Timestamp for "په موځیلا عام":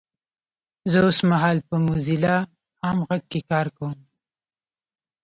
1.67-2.97